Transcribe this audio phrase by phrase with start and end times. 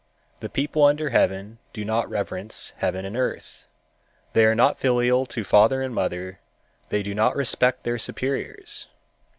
[0.39, 3.67] The people under heaven do not reverence Heaven and Earth,
[4.33, 6.39] they are not filial to father and mother,
[6.89, 8.87] they do not respect their superiors.